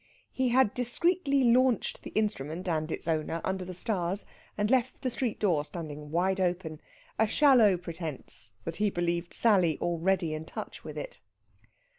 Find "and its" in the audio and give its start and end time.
2.67-3.07